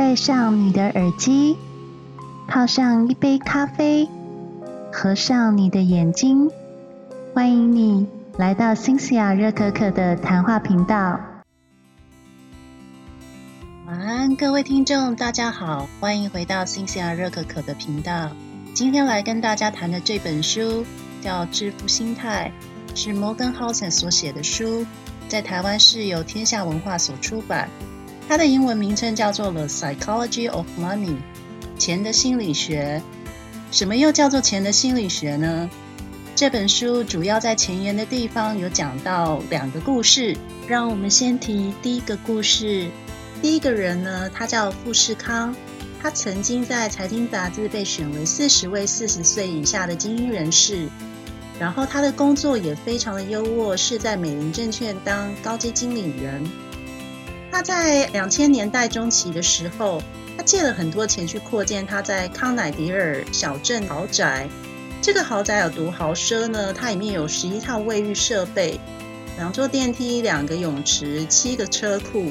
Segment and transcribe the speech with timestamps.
[0.00, 1.58] 戴上你的耳机，
[2.48, 4.08] 泡上一杯咖啡，
[4.90, 6.50] 合上你的眼睛，
[7.34, 8.06] 欢迎你
[8.38, 11.20] 来到新西亚热可可的谈话频道。
[13.86, 18.30] 晚安，各位听众，大家好，欢迎回到新西亚热可可的频道。
[18.72, 20.82] 今天来跟大家谈的这本书
[21.20, 22.50] 叫《致富心态》，
[22.98, 24.86] 是 Morgan House 所写的书，
[25.28, 27.68] 在台湾是由天下文化所出版。
[28.30, 31.08] 它的英文名称叫做《The Psychology of Money》，
[31.76, 33.02] 钱的心理学。
[33.72, 35.68] 什么又叫做钱的心理学呢？
[36.36, 40.36] 这本书主要在前言的地方有讲到两个故事，
[40.68, 42.88] 让我们先提第一个故事。
[43.42, 45.52] 第一个人呢，他叫富士康，
[46.00, 50.88] 他曾经在财经杂志被选为四十位四十岁以下的精英人士，
[51.58, 56.48] 然后他的工作也非常的优渥，是在美林证券当高级经理人。
[57.50, 60.02] 他在两千年代中期的时候，
[60.36, 64.48] 他借了很多钱去扩建他在康乃迪尔小镇豪宅。
[65.02, 66.72] 这个豪宅有多豪奢呢？
[66.72, 68.78] 它里面有十一套卫浴设备，
[69.36, 72.30] 两座电梯，两个泳池，七个车库。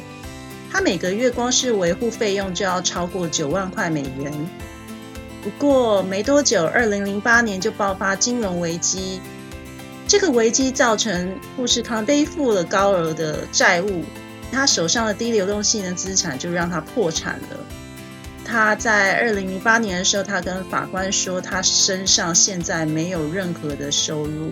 [0.72, 4.32] 他每个月光是维护费用就要超过九万块美元。
[5.42, 9.20] 不过没多久，二零零八年就爆发金融危机，
[10.08, 14.04] 这个危机造成富士康背负了高额的债务。
[14.52, 17.58] 他手上的低流动性的资产就让他破产了。
[18.44, 24.52] 他在二零零八年的时候，他跟法官说，他身上现在没有任何的收入。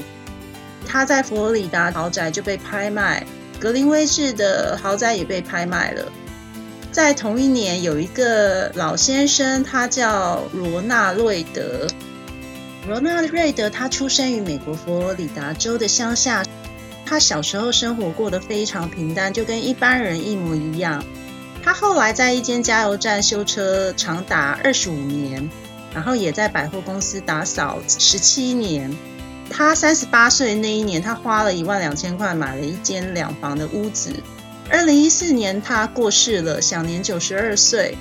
[0.86, 3.26] 他在佛罗里达豪宅就被拍卖，
[3.60, 6.06] 格林威治的豪宅也被拍卖了。
[6.92, 11.88] 在同一年，有一个老先生，他叫罗纳瑞德。
[12.88, 16.44] 罗纳瑞德他出生于美国佛罗里达州的乡下。
[17.08, 21.04] 他小时候生活过得非常平淡，就跟一般人一模一样。
[21.64, 25.50] 他后来在一间加油站修车长达二十五年，
[25.94, 28.96] 然后也在百货公司打扫十七年。
[29.50, 34.12] 他三十八岁那一年，他花了一万两千块买了一间两房的屋子。
[34.70, 37.98] 二零一四年他过世了，享年九十二岁。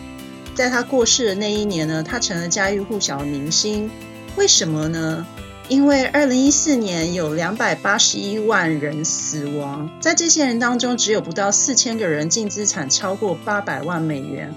[0.56, 3.88] 在他过世的那一年呢，他成了家喻户晓的明星。
[4.36, 5.24] 为什么呢？
[5.68, 14.54] 因为二零一四年有两百八十一万人死亡，在这些人当中，只有不到四千个人净资产超过八百万美元，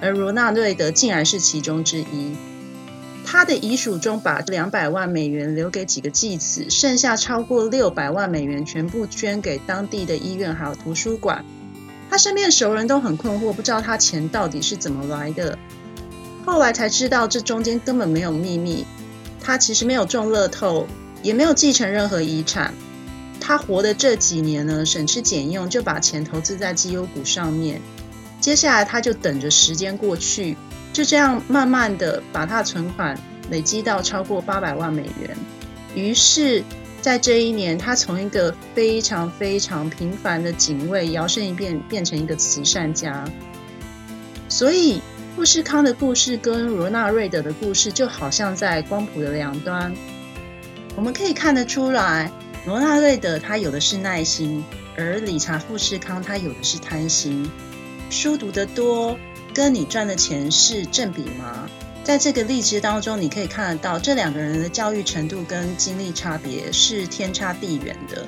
[0.00, 2.36] 而罗纳瑞德竟然是其中之一。
[3.24, 11.44] 他的遗嘱中把两百万美元留给几个继子，剩下超过六百万美元全部捐给当地的医院还有图书馆。
[12.08, 15.58] 他身边的熟人都很困惑，不知道他钱到底是怎么来的。
[16.46, 18.84] 后来才知道，这中间根本没有秘密。
[19.44, 20.86] 他其实没有中乐透，
[21.20, 22.72] 也没有继承任何遗产。
[23.40, 27.82] 他活的这几年呢，省吃俭用就把钱投资在绩优股上面。
[28.40, 30.56] 接下来他就等着时间过去，
[30.92, 33.18] 就这样慢慢的把他的存款
[33.50, 35.36] 累积到超过八百万美元。
[35.96, 36.62] 于是，
[37.00, 43.24] 在这一年，他从一个非常非常平凡的警卫，摇身一变变成一个慈善家。
[44.48, 45.02] 所以。
[45.34, 49.92] 富士康的故事跟罗纳瑞德的故事就好像在光谱的两端。
[50.94, 52.30] 我们可以看得出来，
[52.66, 54.62] 罗纳瑞德他有的是耐心，
[54.96, 57.50] 而理查富士康他有的是贪心。
[58.10, 59.18] 书读得多，
[59.54, 61.66] 跟你赚的钱是正比吗？
[62.04, 68.26] 在这个例子当中，你可以看得到这两个人的教育程度跟经历差别是天差地远的。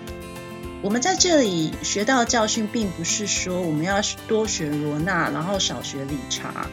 [0.81, 6.67] 我们在这里学到的教训，并不是说我们要多学罗纳，然后少学理查。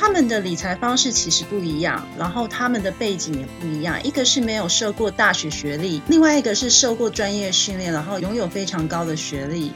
[0.00, 4.00] 他们的理财方式其实不一样，然后他们的背景也不一样。
[4.04, 9.72] 一个是没有受过大学学历，另外一个是受过专业训练，然后拥有非常高的学历。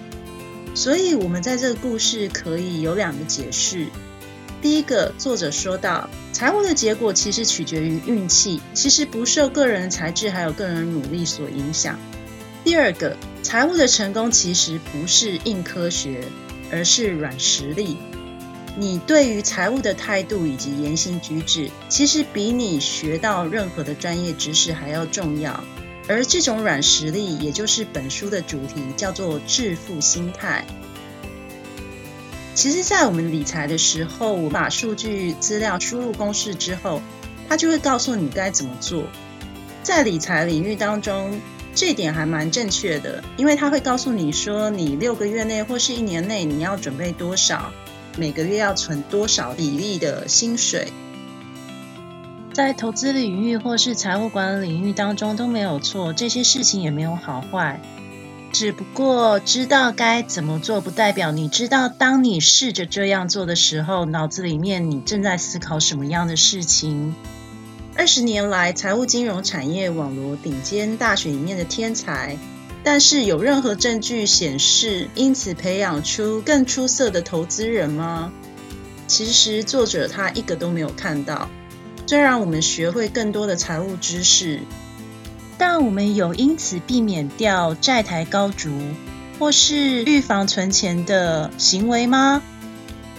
[0.77, 3.89] 所以，我们在这个故事可以有两个解释。
[4.63, 11.99] 第一个，作者说到，财务的结果其实取决于运气，其实不受个人才智还有个人努力所影响。
[12.63, 16.21] 第二个，财务的成功其实不是硬科学，
[16.71, 17.97] 而是软实力。
[18.77, 25.63] 你对于财务的态度以及言行举止，其实比你学到任何的专业知识还要重要。
[26.09, 30.65] 而这种软实力，也就是本书的主题，叫做致富心态。
[32.55, 37.01] 其实，在我们理财的时候，我把数据资料输入公式之后，
[37.49, 39.05] 它就会告诉你该怎么做。
[39.83, 41.41] 在理财领域当中，
[41.75, 47.73] 这点还蛮正确的，因为它会告诉你说，你六个月内或是一年内你要准备多少。
[48.17, 50.93] 每个月要存多少比例的薪水，
[52.53, 57.81] 在投资领域或是财务管理领域当中都没有错，这些事情也没有好坏。
[58.53, 67.15] 只不过知道该怎么做，不代表你知道当你试着这样做的时候，脑子里面你正在思考什么样的事情。
[67.97, 72.37] 二十年来，财务金融产业网罗顶尖大学里面的天才，
[72.85, 78.33] 但是有任何证据显示因此培养出更出色的投资人吗？
[79.07, 81.49] 其实作者他一个都没有看到。
[82.07, 84.61] 虽然我们学会更多的财务知识，
[85.57, 88.71] 但我们有因此避免掉债台高筑，
[89.39, 92.43] 或是预防存钱的行为吗？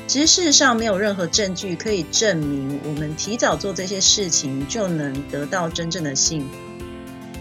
[0.05, 6.47] 其实事实上没有任何证据可以证明我们提早做这些事情就能得到真正的幸福，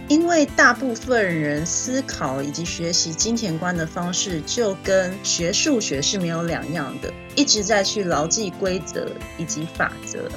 [0.08, 10.28] 因为大部分人思考以及学习金钱观的方式就跟学数学是没有两样的，一直在去牢记规则以及法则。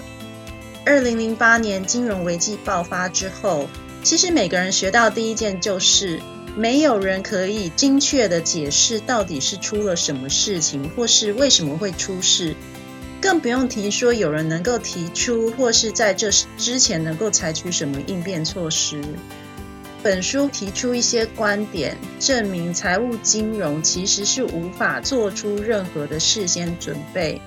[0.86, 3.68] 二零零八年金融危机爆发之后，
[4.04, 6.20] 其实每个人学到第一件就是。
[6.58, 12.56] 没有人可以精确的解释到底是出了什么事情，或是为什么会出事，
[13.20, 19.02] 更不用提说有人能够提出，或是在这之前能够采取什么应变措施。
[20.06, 27.42] 本书提出一些观点，证明财务金融其实是无法做出任何的事先准备，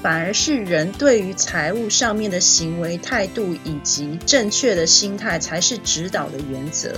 [0.00, 6.94] 反而是人对于财务上面的行为态度以及正确的心态才是指导的原则。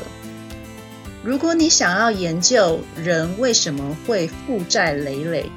[1.25, 5.51] 如果你想要研究人为什么会负债累累，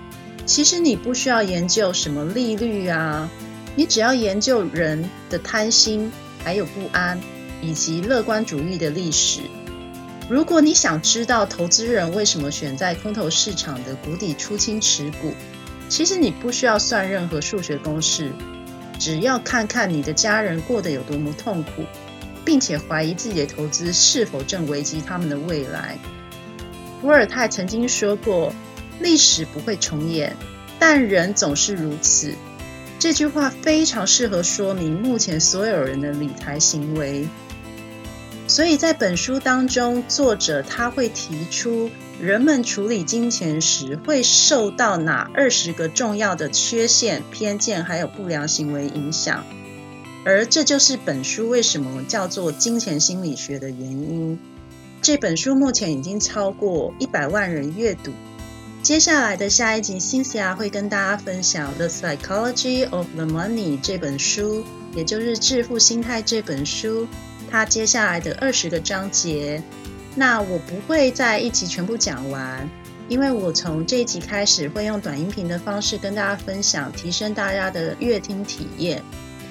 [0.45, 3.29] 其实你不需要研究什么利率啊，
[3.75, 6.09] 你只要研究人的贪心、
[6.45, 7.19] 还有不安
[7.61, 9.41] 以及乐观主义的历史。
[10.29, 15.33] 如果你想知道投资人为什么选在空头市场的谷底出清持股，
[15.87, 18.31] 其实你不需要算任何数学公式，
[18.99, 21.83] 只要看看你的家人过得有多么痛苦。
[22.45, 25.99] 并且怀疑自己的投资是否正危及他们的未来。
[26.99, 28.51] 伏尔泰曾经说过
[28.99, 30.35] ：“历史不会重演，
[30.79, 32.33] 但人总是如此。”
[32.97, 37.27] 这句话非常适合说明目前所有人的理财行为。
[38.49, 49.45] 所以在本书当中，作者他会提出人们处理金钱时会受到哪二十个重要的缺陷、偏见还有不良行为影响。
[50.25, 54.39] 而这就是本书为什么叫做金钱心理学的原因。
[54.99, 58.11] 这本书目前已经超过一百万人阅读。
[58.81, 64.63] 接下来的下一集新思雅会跟大家分享《The Psychology of the Money》这本书，
[64.95, 67.07] 也就是《致富心态》这本书，
[67.49, 69.61] 它接下来的二十个章节。
[70.15, 72.69] 那我不会在一集全部讲完，
[73.07, 79.01] 因为我从这一集开始会用短音频的方式跟大家分享，提升大家的阅听体验。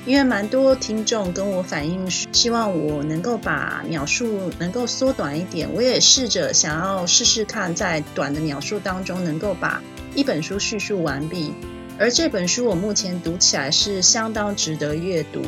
[0.07, 5.69] 因为蛮多听众跟我反映，希望我能够把描述能够缩短一点。
[5.75, 9.83] 我也试着想要试试看，在短的描述当中能够把
[10.15, 11.53] 一本书叙述完毕。
[11.99, 15.43] 而这本书我目前读起来是相当值得阅读，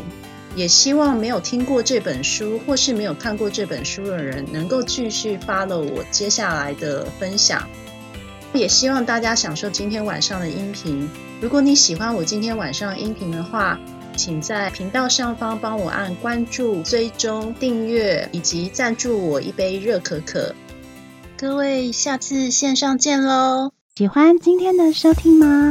[0.60, 7.66] 也希望没有听过这本书或是没有看过这本书的人能够继续 follow 我接下来的分享。
[8.52, 11.08] 也希望大家享受今天晚上的音频。
[11.40, 13.80] 如果你喜欢我今天晚上音频的话，
[14.14, 20.54] 请在频道上方帮我按关注、追踪、订阅以及赞助我一杯热可可。
[21.38, 23.72] 各位，下次线上见喽！
[23.96, 25.70] 喜欢今天的收听吗？